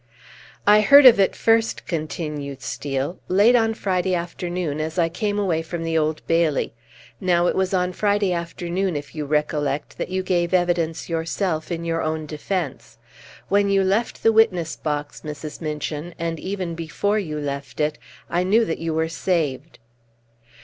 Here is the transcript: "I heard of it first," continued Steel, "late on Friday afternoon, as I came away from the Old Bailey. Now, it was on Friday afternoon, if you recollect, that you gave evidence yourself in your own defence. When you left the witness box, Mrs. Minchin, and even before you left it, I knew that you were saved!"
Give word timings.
"I 0.65 0.81
heard 0.81 1.05
of 1.05 1.19
it 1.19 1.35
first," 1.35 1.85
continued 1.85 2.63
Steel, 2.63 3.19
"late 3.27 3.55
on 3.55 3.75
Friday 3.75 4.15
afternoon, 4.15 4.79
as 4.81 4.97
I 4.97 5.09
came 5.09 5.37
away 5.37 5.61
from 5.61 5.83
the 5.83 5.95
Old 5.95 6.25
Bailey. 6.25 6.73
Now, 7.19 7.45
it 7.45 7.55
was 7.55 7.71
on 7.71 7.93
Friday 7.93 8.33
afternoon, 8.33 8.95
if 8.95 9.13
you 9.13 9.25
recollect, 9.25 9.99
that 9.99 10.09
you 10.09 10.23
gave 10.23 10.55
evidence 10.55 11.07
yourself 11.07 11.71
in 11.71 11.85
your 11.85 12.01
own 12.01 12.25
defence. 12.25 12.97
When 13.47 13.69
you 13.69 13.83
left 13.83 14.23
the 14.23 14.33
witness 14.33 14.75
box, 14.75 15.21
Mrs. 15.21 15.61
Minchin, 15.61 16.15
and 16.17 16.39
even 16.39 16.73
before 16.73 17.19
you 17.19 17.37
left 17.37 17.79
it, 17.79 17.99
I 18.27 18.41
knew 18.43 18.65
that 18.65 18.79
you 18.79 18.95
were 18.95 19.07
saved!" 19.07 19.77